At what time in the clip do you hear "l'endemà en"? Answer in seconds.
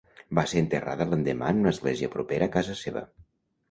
1.11-1.63